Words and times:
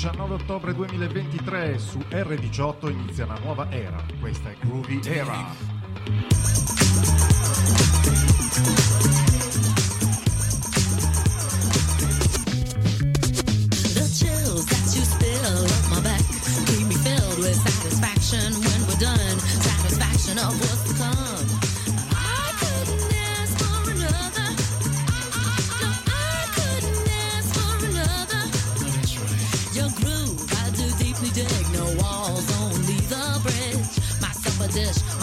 19 0.00 0.32
ottobre 0.32 0.72
2023 0.72 1.78
su 1.78 1.98
R18 1.98 2.90
inizia 2.90 3.26
una 3.26 3.38
nuova 3.40 3.70
era. 3.70 4.02
Questa 4.18 4.48
è 4.48 4.56
Groovy 4.58 4.98
Era. 5.04 5.54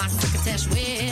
My 0.07 0.13
crocketesh 0.19 0.67
wish. 0.73 1.06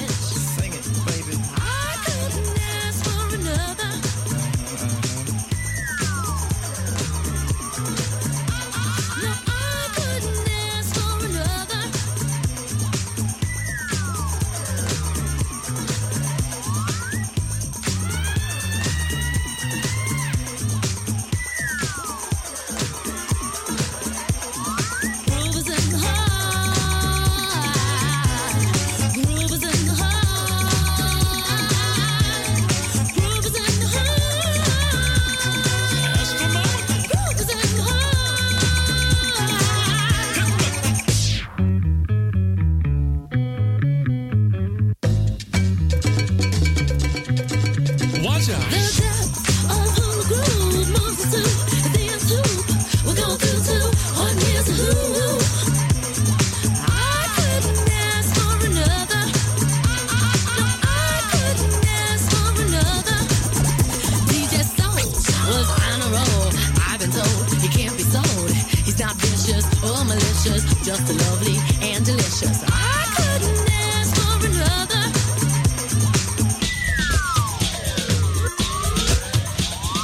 Just 70.98 71.28
lovely 71.28 71.58
and 71.82 72.06
delicious. 72.06 72.64
I 72.68 73.04
couldn't 73.16 73.70
ask 73.92 74.16
for 74.16 74.46
another. 74.48 75.04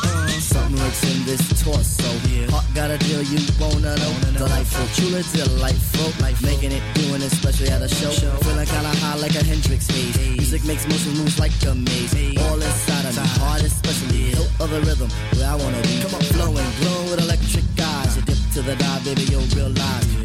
Uh, 0.04 0.28
something 0.40 0.76
lurks 0.78 1.04
in 1.08 1.26
this 1.26 1.64
torso. 1.64 2.10
Heart 2.52 2.66
got 2.76 2.92
a 2.92 2.98
deal 2.98 3.22
you 3.24 3.40
wanna 3.60 3.96
know. 3.96 4.14
Delightful, 4.36 4.88
truly 4.96 5.24
delightful. 5.32 6.12
Life 6.20 6.42
making 6.44 6.72
it, 6.72 6.84
doing 6.94 7.22
it, 7.22 7.32
especially 7.32 7.70
at 7.70 7.82
a 7.82 7.88
show. 7.88 8.12
Feeling 8.44 8.66
kinda 8.66 8.92
high 9.00 9.16
like 9.16 9.36
a 9.36 9.44
Hendrix 9.44 9.88
haze. 9.88 10.18
Music 10.18 10.66
makes 10.66 10.88
motion 10.88 11.14
moves 11.14 11.40
like 11.40 11.54
a 11.68 11.76
maze. 11.76 12.38
All 12.44 12.62
inside 12.62 13.06
of 13.06 13.16
me, 13.16 13.28
heart 13.40 13.64
especially. 13.64 14.34
No 14.34 14.44
other 14.60 14.82
rhythm 14.82 15.10
where 15.36 15.48
I 15.48 15.56
wanna 15.56 15.82
be. 15.84 16.02
Come 16.02 16.16
on, 16.16 16.24
flowing, 16.36 16.72
glowing 16.82 17.12
with 17.12 17.22
electric 17.22 17.66
eyes. 17.80 18.18
You 18.18 18.24
dip 18.24 18.40
to 18.56 18.62
the 18.62 18.76
dive, 18.76 19.06
baby, 19.06 19.24
you'll 19.32 19.48
realize. 19.56 20.21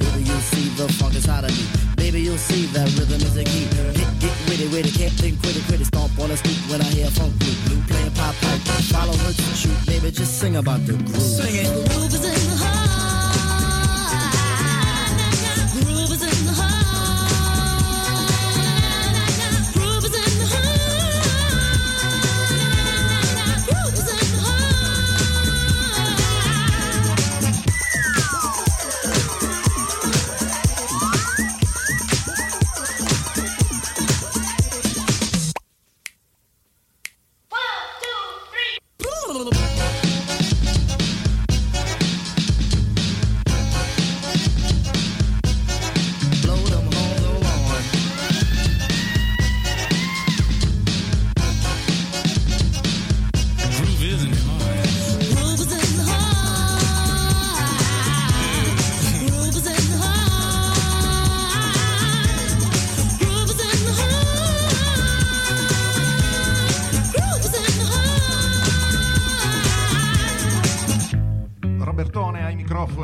See 0.53 0.69
the 0.79 0.87
funk 0.93 1.15
inside 1.15 1.45
of 1.45 1.51
me. 1.51 1.65
Baby, 1.97 2.23
you'll 2.23 2.39
see 2.39 2.67
that 2.67 2.87
rhythm 2.99 3.21
is 3.21 3.37
a 3.37 3.45
key. 3.45 3.67
Get, 3.99 4.09
get 4.21 4.37
witty, 4.49 4.69
witty, 4.69 4.91
can't 4.91 5.13
think, 5.13 5.41
quit 5.43 5.57
it, 5.57 5.65
quit 5.67 5.81
it. 5.81 5.87
Stomp 5.87 6.19
on 6.19 6.29
the 6.29 6.37
street 6.37 6.61
when 6.71 6.81
I 6.81 6.85
hear 6.85 7.11
funk 7.11 7.33
blue. 7.39 7.57
Blue 7.67 7.83
playing 7.89 8.13
pop 8.13 8.35
pipe. 8.41 8.61
Follow 8.93 9.17
her 9.17 9.33
to 9.33 9.43
shoot, 9.57 9.87
baby, 9.87 10.11
just 10.11 10.39
sing 10.39 10.57
about 10.57 10.87
the 10.87 10.93
groove. 10.93 11.21
Sing 11.21 11.57
it. 11.57 11.67
Groove 11.91 12.15
is 12.15 12.25
in 12.25 12.51
the 12.51 12.57
heart. 12.65 12.86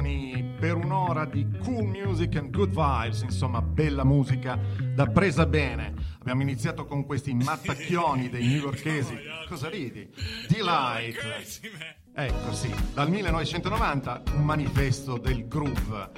Microfoni 0.03 0.55
per 0.59 0.77
un'ora 0.77 1.25
di 1.25 1.47
cool 1.63 1.87
music 1.87 2.37
and 2.37 2.51
good 2.51 2.71
vibes, 2.71 3.23
insomma, 3.23 3.63
bella 3.63 4.05
musica 4.05 4.59
da 4.95 5.07
presa 5.07 5.47
bene. 5.47 5.95
Abbiamo 6.21 6.43
iniziato 6.43 6.85
con 6.85 7.07
questi 7.07 7.33
mattacchioni 7.35 8.29
dei 8.29 8.47
newyorkesi. 8.47 9.17
Cosa 9.49 9.69
ridi? 9.69 10.09
Delight. 10.49 11.71
Ecco 12.15 12.53
sì, 12.53 12.71
dal 12.93 13.09
1990 13.09 14.23
un 14.35 14.45
manifesto 14.45 15.17
del 15.17 15.49
groove. 15.49 16.11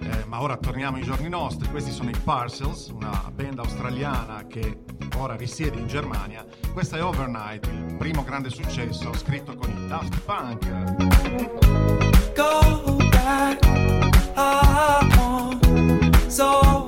Eh, 0.00 0.24
ma 0.26 0.42
ora 0.42 0.56
torniamo 0.56 0.96
ai 0.98 1.02
giorni 1.02 1.28
nostri. 1.28 1.68
Questi 1.68 1.90
sono 1.90 2.10
i 2.10 2.16
Parcels, 2.22 2.88
una 2.88 3.30
band 3.34 3.58
australiana 3.58 4.46
che 4.46 4.84
ora 5.16 5.36
risiede 5.36 5.78
in 5.78 5.86
Germania. 5.86 6.44
Questa 6.72 6.96
è 6.96 7.02
Overnight, 7.02 7.66
il 7.66 7.96
primo 7.96 8.22
grande 8.24 8.50
successo 8.50 9.12
scritto 9.14 9.54
con 9.54 9.70
i 9.70 9.88
Daft 9.88 10.20
Punk. 10.20 11.66
go. 12.38 13.07
I 13.30 15.06
want 15.18 16.32
so 16.32 16.87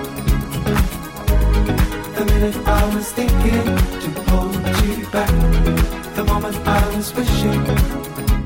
The 2.41 2.47
minute 2.47 2.67
I 2.67 2.95
was 2.95 3.11
thinking 3.11 3.65
to 4.01 4.31
hold 4.31 4.55
you 4.83 5.05
back, 5.11 5.29
the 6.15 6.23
moment 6.23 6.57
I 6.65 6.95
was 6.95 7.13
wishing. 7.13 7.61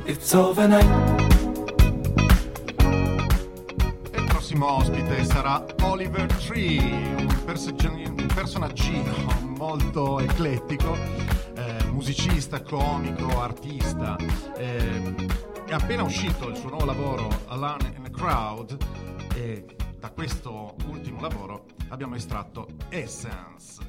It's 0.06 0.34
overnight. 0.34 0.86
Il 4.12 4.26
prossimo 4.26 4.70
ospite 4.70 5.24
sarà 5.24 5.66
Oliver 5.84 6.26
Tree, 6.46 6.78
un, 7.16 7.30
un 7.48 8.28
personaggino 8.36 9.14
molto 9.56 10.20
eclettico, 10.20 10.98
eh, 11.56 11.86
musicista, 11.90 12.62
comico, 12.64 13.40
artista. 13.40 14.18
eh, 14.58 15.16
è 15.68 15.74
appena 15.74 16.04
uscito 16.04 16.50
il 16.50 16.58
suo 16.58 16.68
nuovo 16.68 16.84
lavoro 16.84 17.30
Alone 17.48 17.94
in 17.96 18.04
a 18.04 18.10
Crowd 18.10 18.78
e 19.36 19.66
da 19.98 20.10
questo 20.10 20.76
ultimo 20.90 21.22
lavoro 21.22 21.75
abbiamo 21.90 22.16
estratto 22.16 22.68
Essence. 22.90 23.82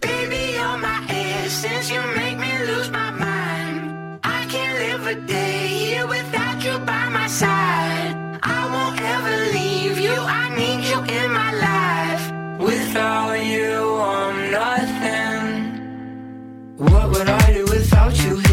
Baby, 0.00 0.54
you're 0.54 0.78
my 0.78 1.04
essence. 1.08 1.90
You 1.90 2.00
make 2.16 2.38
me 2.38 2.52
lose 2.66 2.90
my 2.90 3.10
mind. 3.10 4.20
I 4.22 4.46
can't 4.48 4.78
live 4.78 5.06
a 5.06 5.14
day 5.26 5.66
here 5.68 6.06
without 6.06 6.62
you 6.64 6.78
by 6.80 7.08
my 7.08 7.26
side. 7.28 8.38
I 8.42 8.66
won't 8.72 9.00
ever 9.00 9.52
leave 9.52 9.98
you. 9.98 10.14
I 10.14 10.48
need 10.56 10.84
you 10.84 10.98
in 10.98 11.32
my 11.32 11.52
life. 11.52 12.30
Without 12.60 13.32
you, 13.44 14.00
I'm 14.00 14.50
nothing. 14.50 15.50
What 16.76 17.10
would 17.10 17.28
I 17.28 17.52
do 17.52 17.64
without 17.64 18.14
you 18.24 18.49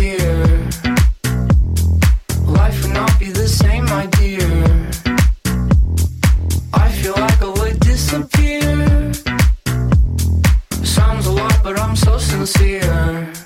sincere. 12.47 13.36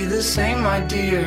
Be 0.00 0.06
the 0.06 0.22
same, 0.22 0.60
my 0.62 0.80
dear. 0.94 1.24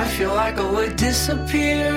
I 0.00 0.02
feel 0.16 0.34
like 0.42 0.56
I 0.64 0.68
would 0.74 0.94
disappear. 0.96 1.90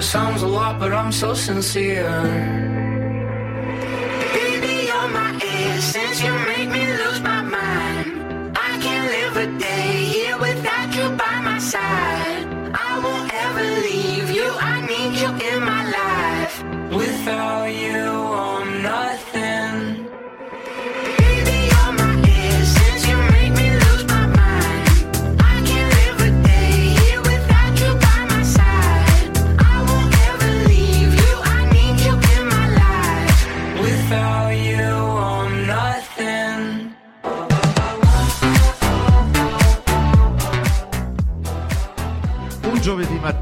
Sounds 0.00 0.42
a 0.42 0.50
lot, 0.58 0.74
but 0.80 0.92
I'm 0.92 1.12
so 1.12 1.34
sincere. 1.34 2.14
Baby, 4.36 4.74
you're 4.88 5.10
my 5.20 5.30
essence. 5.42 6.18
You 6.24 6.32
make 6.52 6.68
me 6.76 6.84
lose 7.00 7.20
my 7.32 7.42
mind. 7.58 8.06
I 8.68 8.70
can't 8.84 9.08
live 9.16 9.34
a 9.46 9.48
day 9.68 9.92
here 10.14 10.36
without 10.46 10.88
you 10.96 11.06
by 11.24 11.36
my 11.48 11.58
side. 11.72 12.44
I 12.88 12.92
won't 13.04 13.30
ever 13.44 13.66
leave 13.88 14.28
you. 14.38 14.48
I 14.72 14.74
need 14.90 15.12
you 15.22 15.30
in 15.50 15.58
my 15.72 15.82
life. 16.00 16.54
Without 17.00 17.66
you, 17.82 18.21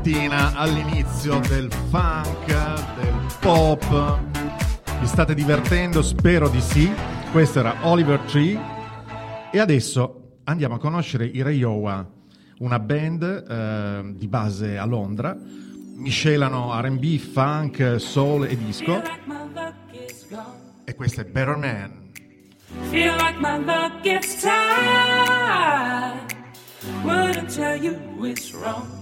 mattina 0.00 0.56
all'inizio 0.56 1.40
del 1.40 1.70
funk, 1.90 2.46
del 2.46 3.26
pop. 3.38 4.18
Vi 4.98 5.06
state 5.06 5.34
divertendo? 5.34 6.00
Spero 6.00 6.48
di 6.48 6.62
sì. 6.62 6.90
Questo 7.30 7.58
era 7.58 7.74
Oliver 7.82 8.18
Tree. 8.20 8.58
E 9.50 9.58
adesso 9.58 10.38
andiamo 10.44 10.76
a 10.76 10.78
conoscere 10.78 11.26
i 11.26 11.42
Rayowa, 11.42 12.08
una 12.60 12.78
band 12.78 13.22
eh, 13.22 14.14
di 14.16 14.26
base 14.26 14.78
a 14.78 14.86
Londra. 14.86 15.36
Miscelano 15.96 16.80
RB, 16.80 17.18
funk, 17.18 17.96
soul 17.98 18.46
e 18.46 18.56
disco. 18.56 19.02
E 20.84 20.94
questo 20.94 21.20
è 21.20 21.24
Better 21.24 21.56
Man. 21.56 22.10
Feel 22.88 23.16
like 23.16 23.38
my 23.38 23.58
luck 23.58 24.02
is 24.06 24.40
tied. 24.40 24.50
Wouldn't 27.04 27.54
tell 27.54 27.76
you 27.76 28.24
it's 28.24 28.54
wrong. 28.54 28.99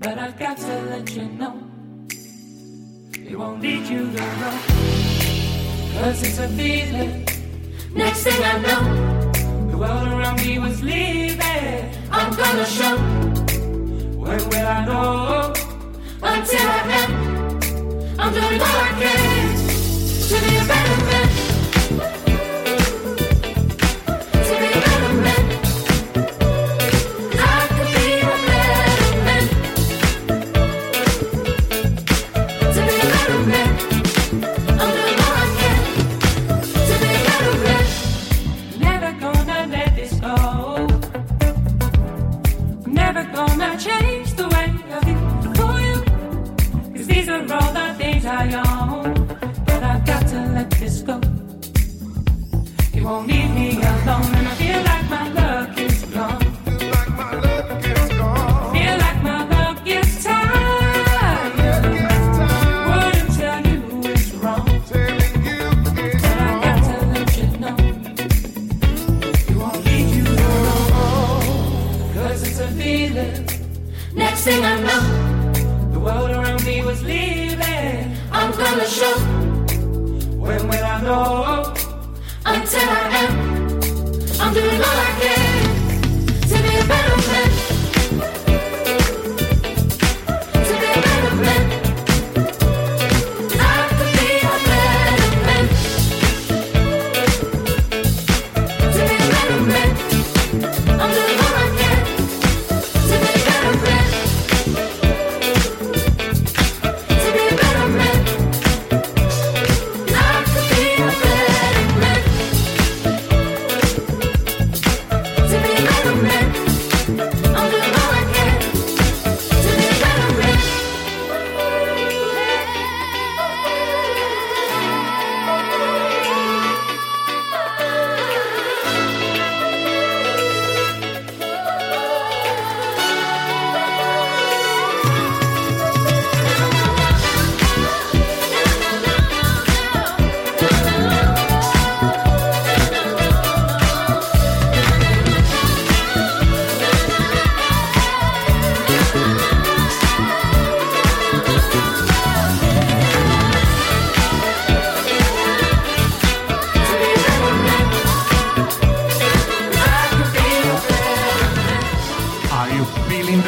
But 0.00 0.16
I've 0.16 0.38
got 0.38 0.56
to 0.56 0.80
let 0.88 1.14
you 1.14 1.24
know 1.24 1.62
it 3.12 3.38
won't 3.38 3.60
lead 3.60 3.86
you 3.86 4.10
to 4.10 4.20
know. 4.40 4.58
Cause 5.92 6.22
it's 6.22 6.38
a 6.38 6.48
feeling. 6.48 7.28
Next 7.94 8.22
thing 8.22 8.42
I 8.42 8.58
know, 8.60 9.70
the 9.70 9.76
world 9.76 10.08
around 10.08 10.36
me 10.40 10.58
was 10.58 10.82
leaving. 10.82 11.94
I'm 12.10 12.34
gonna 12.34 12.64
show. 12.64 12.96
When 14.16 14.48
will 14.48 14.66
I 14.66 14.86
know? 14.86 15.52
Until 16.22 16.60
I 16.60 16.80
am, 17.00 17.12
I'm 18.18 18.32
doing 18.32 18.60
all 18.60 18.80
I 18.88 18.96
can. 18.98 19.29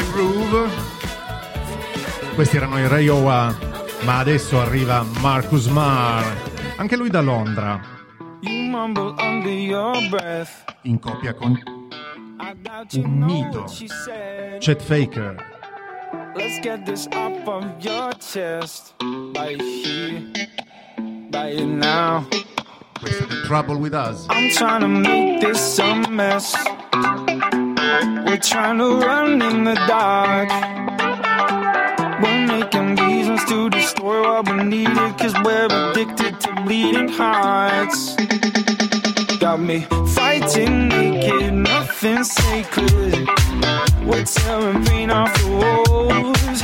and 0.02 0.12
Groove. 0.12 0.70
Questi 2.34 2.56
erano 2.56 2.78
i 2.78 2.88
Rayowa, 2.88 3.54
ma 4.04 4.18
adesso 4.18 4.60
arriva 4.60 5.04
Marcus 5.20 5.66
Marr, 5.66 6.24
anche 6.76 6.96
lui 6.96 7.10
da 7.10 7.20
Londra. 7.20 7.80
In 10.82 10.98
coppia 10.98 11.34
con 11.34 11.62
un 12.94 13.18
mito, 13.18 13.64
Chet 14.58 14.82
Faker. 14.82 15.50
Let's 16.34 16.60
get 16.60 16.84
this 16.84 17.06
up 17.12 17.46
of 17.46 17.64
your 17.80 18.12
chest 18.18 18.94
right 19.34 19.60
here, 19.60 20.30
right 21.30 21.64
now. 21.64 22.26
Questa 22.98 23.24
è 23.24 23.26
The 23.26 23.42
Trouble 23.46 23.76
With 23.76 23.92
Us. 23.94 24.26
I'm 24.30 24.50
trying 24.50 24.80
to 24.80 24.88
make 24.88 25.40
this 25.40 25.78
a 25.78 25.94
mess. 26.08 26.54
We're 27.92 28.38
trying 28.38 28.78
to 28.78 28.96
run 29.06 29.42
in 29.42 29.64
the 29.64 29.74
dark. 29.86 30.48
We're 32.22 32.46
making 32.46 32.96
reasons 32.96 33.44
to 33.50 33.68
destroy 33.68 34.22
what 34.22 34.48
we 34.48 34.62
needed, 34.64 35.18
cause 35.18 35.34
we're 35.44 35.66
addicted 35.66 36.40
to 36.40 36.54
bleeding 36.62 37.08
hearts. 37.08 38.16
Got 39.38 39.60
me 39.60 39.86
fighting 40.14 40.88
naked, 40.88 41.52
nothing 41.52 42.24
sacred. 42.24 43.28
We're 44.06 44.24
tearing 44.24 44.84
pain 44.86 45.10
off 45.10 45.34
the 45.42 45.48
walls. 45.60 46.62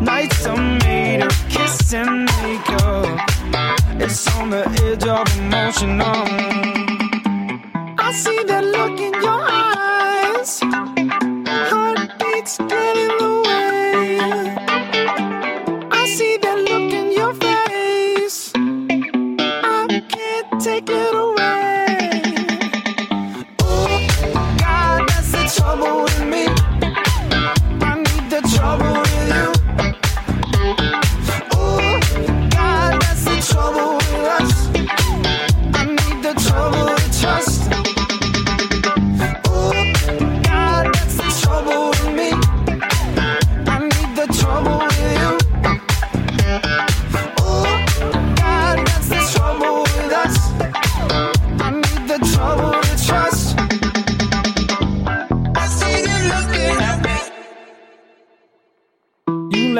Nights 0.00 0.46
are 0.46 0.78
made 0.84 1.22
of 1.22 1.48
kiss 1.48 1.92
and 1.94 2.26
makeup. 2.26 3.20
It's 4.00 4.36
on 4.36 4.50
the 4.50 4.64
edge 4.84 5.04
of 5.04 5.26
emotional. 5.38 6.69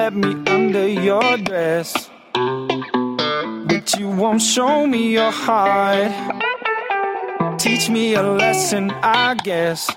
let 0.00 0.14
me 0.14 0.32
under 0.46 0.88
your 0.88 1.36
dress. 1.48 2.08
But 3.68 3.86
you 3.98 4.08
won't 4.08 4.40
show 4.40 4.86
me 4.86 5.12
your 5.18 5.30
heart. 5.30 6.10
Teach 7.58 7.90
me 7.90 8.14
a 8.14 8.22
lesson, 8.22 8.84
I 9.02 9.34
guess. 9.34 9.90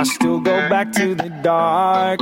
I 0.00 0.02
still 0.04 0.38
go 0.38 0.56
back 0.68 0.92
to 1.00 1.16
the 1.16 1.30
dark. 1.42 2.20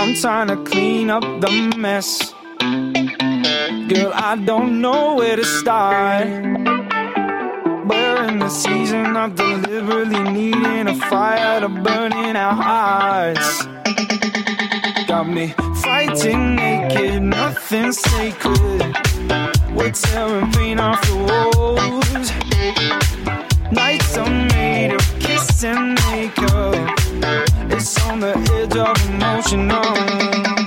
I'm 0.00 0.12
trying 0.22 0.48
to 0.54 0.58
clean 0.70 1.10
up 1.10 1.24
the 1.44 1.52
mess. 1.76 2.32
Girl, 3.90 4.12
I 4.30 4.32
don't 4.50 4.80
know 4.80 5.16
where 5.16 5.36
to 5.36 5.44
start. 5.44 6.28
We're 7.88 8.22
in 8.30 8.38
the 8.38 8.48
season 8.48 9.16
of 9.22 9.34
deliberately 9.34 10.22
needing 10.38 10.86
a 10.94 10.96
fire 11.10 11.60
to 11.60 11.68
burn 11.68 12.12
in 12.14 12.36
our 12.36 12.54
hearts 12.54 13.79
got 15.10 15.28
me 15.28 15.48
fighting 15.82 16.54
naked, 16.54 17.20
nothing 17.20 17.90
sacred. 17.90 18.80
We're 19.74 19.90
tearing 19.90 20.52
paint 20.52 20.78
off 20.78 21.02
the 21.08 21.16
walls. 21.26 22.30
Nights 23.72 24.16
are 24.18 24.30
made 24.30 24.92
of 24.92 25.18
kiss 25.18 25.64
and 25.64 25.98
makeup. 26.06 26.76
It's 27.72 28.00
on 28.06 28.20
the 28.20 28.38
edge 28.54 28.76
of 28.76 28.94
emotional. 29.10 30.59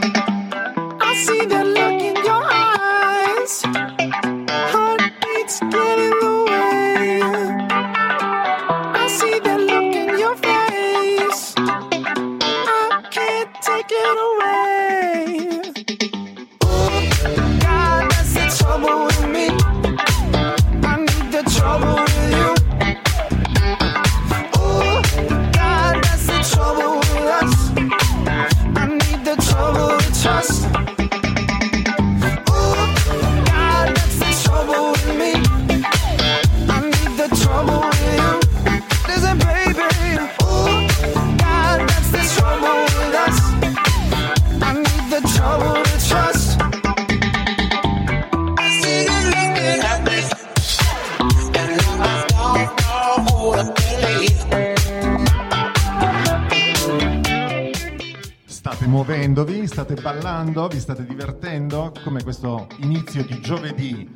State 58.45 58.87
muovendovi, 58.87 59.67
state 59.67 59.95
ballando, 59.95 60.69
vi 60.69 60.79
state 60.79 61.05
divertendo 61.05 61.91
come 62.05 62.23
questo 62.23 62.67
inizio 62.77 63.25
di 63.25 63.41
giovedì. 63.41 64.09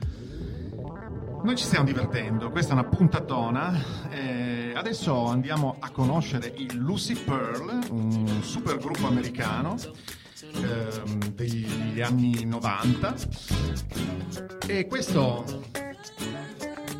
Noi 1.43 1.55
ci 1.57 1.65
stiamo 1.65 1.83
divertendo, 1.83 2.49
questa 2.51 2.71
è 2.71 2.73
una 2.79 2.85
puntatona. 2.85 3.83
Eh, 4.09 4.71
adesso 4.73 5.25
andiamo 5.25 5.75
a 5.79 5.89
conoscere 5.89 6.53
il 6.55 6.77
Lucy 6.77 7.15
Pearl, 7.15 7.81
un 7.89 8.41
super 8.41 8.77
gruppo 8.77 9.07
americano 9.07 9.75
eh, 10.39 11.31
degli 11.33 11.99
anni 11.99 12.45
90. 12.45 13.15
E 14.67 14.87
questo 14.87 15.43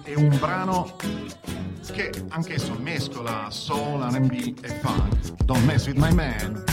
è 0.04 0.14
un 0.14 0.38
brano 0.40 0.96
che 1.92 2.12
anch'esso 2.30 2.74
mescola 2.80 3.50
soul, 3.50 4.02
R&B 4.02 4.54
e 4.62 4.68
funk. 4.82 5.44
Don't 5.46 5.66
mess 5.66 5.88
with 5.88 5.98
my 5.98 6.12
man. 6.12 6.64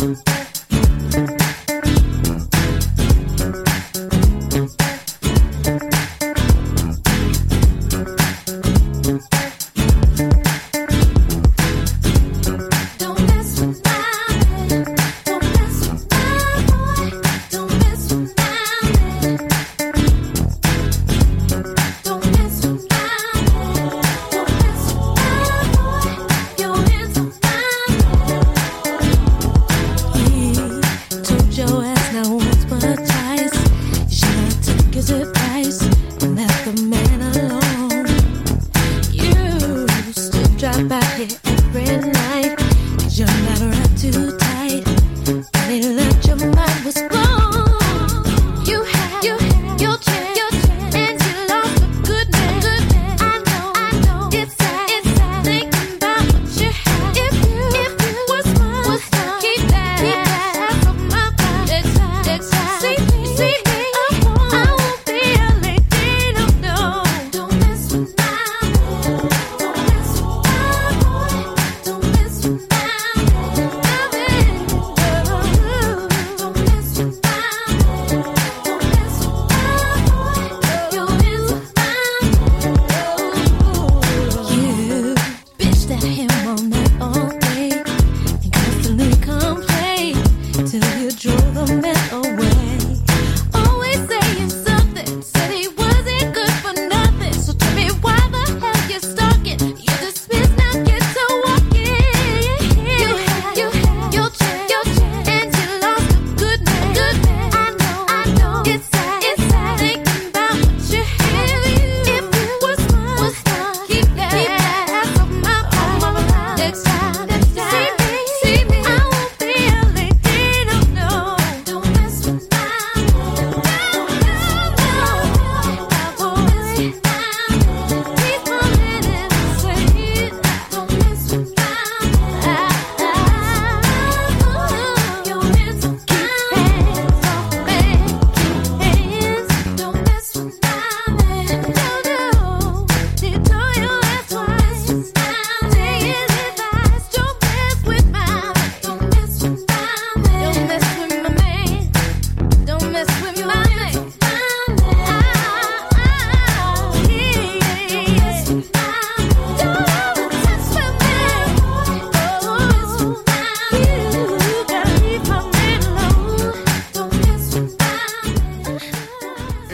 thank 0.00 0.39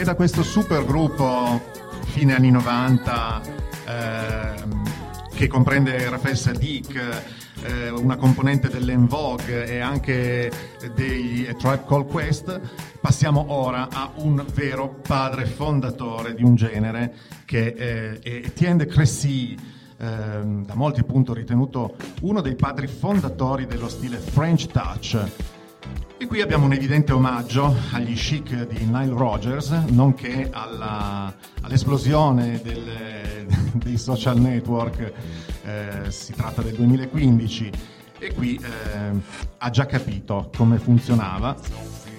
da 0.07 0.15
questo 0.15 0.41
super 0.41 0.85
gruppo 0.85 1.61
fine 2.05 2.33
anni 2.33 2.49
90 2.49 3.41
ehm, 3.87 4.83
che 5.35 5.47
comprende 5.47 6.09
Rafael 6.09 6.37
Sadiq, 6.37 7.23
eh, 7.63 7.89
una 7.89 8.15
componente 8.15 8.69
dell'En 8.69 9.05
Vogue 9.05 9.65
e 9.65 9.79
anche 9.79 10.49
dei 10.95 11.53
Tribe 11.57 11.83
Call 11.85 12.05
Quest, 12.05 12.57
passiamo 13.01 13.47
ora 13.49 13.89
a 13.91 14.09
un 14.15 14.45
vero 14.53 14.97
padre 15.05 15.45
fondatore 15.45 16.35
di 16.35 16.43
un 16.43 16.55
genere 16.55 17.13
che 17.43 17.73
è 17.73 18.17
eh, 18.23 18.43
Etienne 18.45 18.77
de 18.77 18.85
Cressy 18.85 19.57
ehm, 19.97 20.65
da 20.65 20.75
molti 20.75 21.03
punti 21.03 21.33
ritenuto 21.33 21.97
uno 22.21 22.39
dei 22.39 22.55
padri 22.55 22.87
fondatori 22.87 23.65
dello 23.65 23.89
stile 23.89 24.15
French 24.15 24.67
Touch. 24.67 25.56
E 26.19 26.25
qui 26.25 26.41
abbiamo 26.41 26.65
un 26.65 26.73
evidente 26.73 27.11
omaggio 27.13 27.75
agli 27.91 28.15
chic 28.15 28.67
di 28.67 28.85
Nile 28.85 29.13
Rogers, 29.13 29.69
nonché 29.89 30.49
alla- 30.51 31.31
all'esplosione 31.61 32.59
del- 32.63 33.45
dei 33.73 33.97
social 33.97 34.39
network, 34.39 35.11
eh, 35.63 36.09
si 36.11 36.33
tratta 36.33 36.63
del 36.63 36.73
2015, 36.73 37.69
e 38.17 38.33
qui 38.33 38.55
eh, 38.61 39.11
ha 39.59 39.69
già 39.69 39.85
capito 39.85 40.49
come 40.55 40.79
funzionava. 40.79 41.55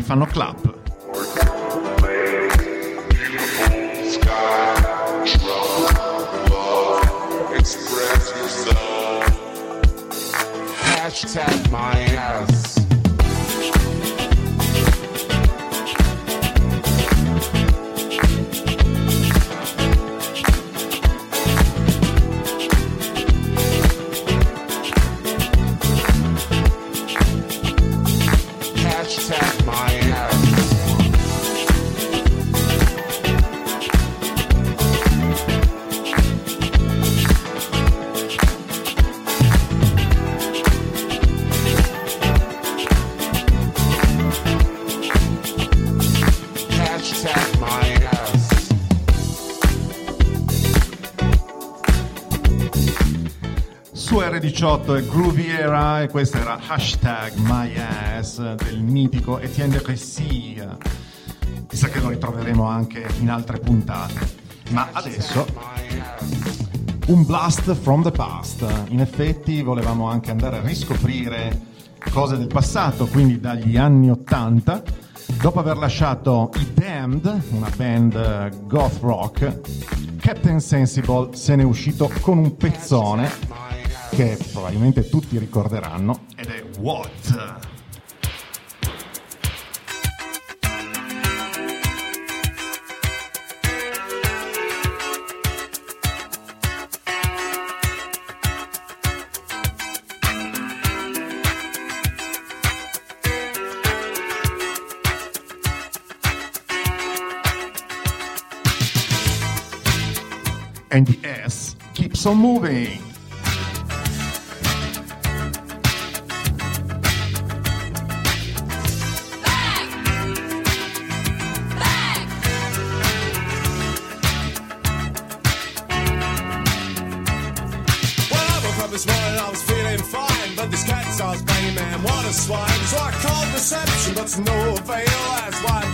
fanno 0.02 0.26
yourself. 8.36 9.24
Hashtag 10.80 11.70
my 11.70 12.00
ass. 12.16 12.51
2018 54.62 54.94
è 54.94 55.04
Grooviera 55.04 56.02
e 56.02 56.08
questa 56.08 56.38
era 56.38 56.60
hashtag 56.64 57.32
My 57.38 57.74
Ass 57.76 58.54
del 58.54 58.80
mitico 58.80 59.40
Etienne 59.40 59.74
de 59.74 59.82
Cressy. 59.82 60.62
Chissà 61.66 61.88
che 61.88 61.98
lo 61.98 62.10
ritroveremo 62.10 62.62
anche 62.62 63.04
in 63.18 63.28
altre 63.28 63.58
puntate. 63.58 64.20
Ma 64.70 64.88
adesso 64.92 65.44
un 67.06 67.26
blast 67.26 67.74
from 67.74 68.04
the 68.04 68.12
past. 68.12 68.64
In 68.90 69.00
effetti 69.00 69.62
volevamo 69.62 70.08
anche 70.08 70.30
andare 70.30 70.58
a 70.58 70.60
riscoprire 70.60 71.60
cose 72.12 72.36
del 72.36 72.46
passato, 72.46 73.08
quindi 73.08 73.40
dagli 73.40 73.76
anni 73.76 74.12
80, 74.12 74.82
dopo 75.40 75.58
aver 75.58 75.76
lasciato 75.76 76.52
i 76.54 76.72
Damned, 76.72 77.42
una 77.50 77.70
band 77.74 78.14
eh, 78.14 78.50
goth 78.66 79.00
rock, 79.00 79.60
Captain 80.20 80.60
Sensible 80.60 81.34
se 81.34 81.56
n'è 81.56 81.64
uscito 81.64 82.08
con 82.20 82.38
un 82.38 82.56
pezzone 82.56 83.71
che 84.14 84.36
probabilmente 84.52 85.08
tutti 85.08 85.38
ricorderanno 85.38 86.26
ed 86.36 86.48
è 86.48 86.62
What? 86.78 87.70
And 110.90 111.06
the 111.06 111.48
S 111.48 111.74
keeps 111.94 112.26
on 112.26 112.36
moving. 112.36 113.11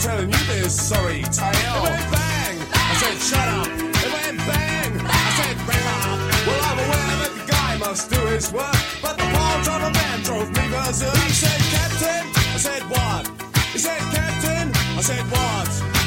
Telling 0.01 0.31
you 0.31 0.39
this 0.47 0.89
sorry 0.89 1.23
tale. 1.25 1.51
It 1.51 1.83
went 1.83 2.11
bang, 2.13 2.57
I 2.73 2.95
said 3.01 3.19
shut 3.19 3.49
up. 3.49 3.67
It 3.67 4.13
went 4.15 4.39
bang, 4.47 4.93
I 5.05 5.31
said 5.39 5.57
bang 5.67 5.87
up. 6.07 6.19
Well, 6.47 6.61
I'm 6.63 6.79
aware 6.79 7.15
that 7.23 7.33
the 7.35 7.45
guy 7.51 7.77
must 7.79 8.09
do 8.09 8.21
his 8.27 8.53
work, 8.53 8.79
but 9.03 9.19
the 9.19 9.25
poor 9.25 9.63
driver 9.65 9.91
man 9.91 10.23
drove 10.23 10.49
me 10.51 10.69
berserk. 10.71 11.17
He 11.27 11.33
said, 11.33 11.61
Captain, 11.75 12.25
I 12.55 12.59
said 12.59 12.83
what? 12.89 13.27
He 13.73 13.79
said, 13.81 14.01
Captain, 14.15 14.71
I 14.97 15.01
said 15.03 15.25
what? 15.33 15.98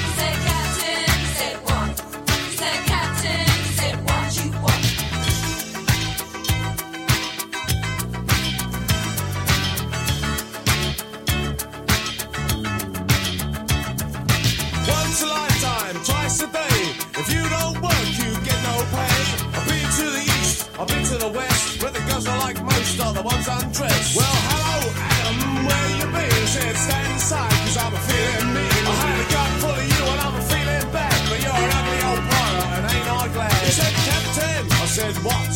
Undressed. 23.71 24.15
Well, 24.15 24.37
hello, 24.51 24.91
Adam, 24.99 25.63
where 25.63 25.87
you 25.95 26.05
been? 26.11 26.47
Said, 26.47 26.75
stand 26.75 27.15
aside, 27.15 27.55
cause 27.63 27.77
I'm 27.79 27.93
a 27.95 28.01
feeling 28.03 28.51
mean. 28.51 28.83
I 28.83 28.95
had 28.99 29.15
a 29.15 29.27
gut 29.31 29.51
full 29.63 29.71
of 29.71 29.85
you 29.87 30.03
and 30.11 30.19
I'm 30.19 30.35
a 30.35 30.43
feeling 30.51 30.87
bad, 30.91 31.15
but 31.31 31.39
you're 31.39 31.55
an 31.55 31.71
ugly 31.79 31.99
old 32.03 32.23
pirate 32.27 32.71
and 32.75 32.85
ain't 32.91 33.07
I 33.07 33.27
glad? 33.31 33.55
He 33.63 33.71
said, 33.71 33.95
Captain, 34.03 34.61
I 34.67 34.85
said, 34.91 35.15
what? 35.23 35.47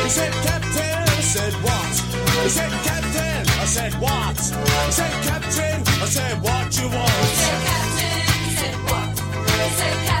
He 0.00 0.08
said, 0.08 0.32
Captain, 0.48 1.04
I 1.04 1.20
said, 1.20 1.52
what? 1.60 1.92
He 2.40 2.48
said, 2.48 2.72
Captain, 2.88 3.44
I 3.44 3.66
said, 3.68 3.92
what? 4.00 4.38
He 4.40 4.92
said, 4.96 5.12
Captain, 5.28 5.78
I 5.84 6.06
said, 6.08 6.40
what 6.40 6.66
you 6.80 6.88
want? 6.88 7.12
He 7.20 7.36
said 7.36 7.60
Captain, 7.68 8.24
said 8.56 8.76
what? 8.88 9.12
He 9.12 9.68
said 9.76 9.96
Captain, 10.08 10.17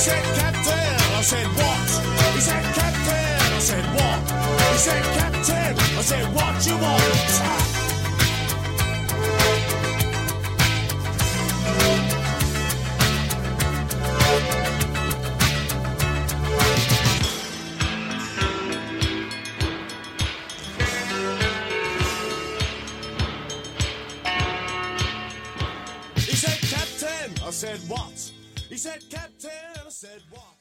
said, 0.00 0.24
Captain, 0.34 0.96
I 1.14 1.20
said, 1.20 1.46
what? 1.58 1.88
He 2.34 2.40
said, 2.40 2.64
Captain, 2.74 3.52
I 3.52 3.58
said, 3.60 3.84
what? 3.94 4.18
He 4.72 4.78
said, 4.78 5.02
Captain, 5.18 5.76
I 5.78 6.00
said, 6.00 6.34
what 6.34 6.66
you 6.66 6.78
want? 6.78 7.02
He 26.16 26.36
said, 26.36 26.58
Captain, 26.70 27.46
I 27.46 27.50
said, 27.50 27.80
what? 27.86 28.32
He 28.70 28.76
said, 28.78 29.02
Captain, 29.10 29.29
said, 30.00 30.22
what? 30.30 30.59